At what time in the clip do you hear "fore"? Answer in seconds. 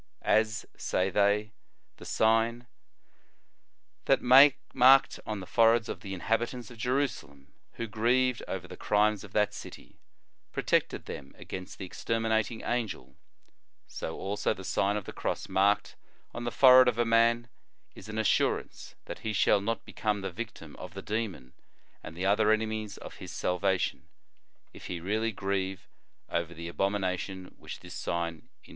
5.45-5.73, 16.51-16.79